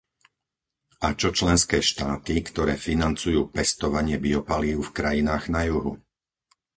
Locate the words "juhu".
5.69-5.93